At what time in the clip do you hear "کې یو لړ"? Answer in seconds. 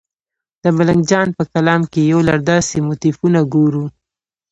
1.91-2.39